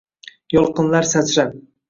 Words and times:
Yolqinlar 0.55 1.07
sachrab 1.11 1.55